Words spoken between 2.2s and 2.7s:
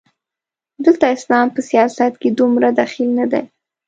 کې دومره